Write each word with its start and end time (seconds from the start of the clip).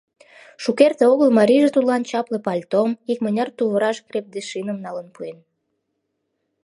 Шукерте 0.63 1.03
огыл 1.13 1.29
марийже 1.37 1.69
тудлан 1.75 2.01
чапле 2.09 2.39
пальтом, 2.47 2.89
икмыняр 3.11 3.49
тувыраш 3.57 3.97
крепдешиным 4.07 4.77
налын 4.85 5.07
пуэн. 5.15 5.37